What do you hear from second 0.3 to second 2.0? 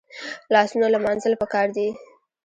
لاسونه لمانځل پکار دي